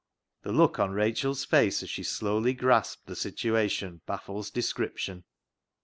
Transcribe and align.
The 0.41 0.51
look 0.51 0.79
on 0.79 0.93
Rachel's 0.93 1.45
face 1.45 1.83
as 1.83 1.89
she 1.91 2.01
slowly 2.01 2.55
grasped 2.55 3.05
the 3.05 3.15
situation 3.15 4.01
baffles 4.07 4.49
description. 4.49 5.25